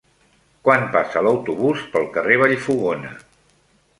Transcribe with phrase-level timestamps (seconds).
[0.67, 3.15] Quan passa l'autobús pel carrer Vallfogona?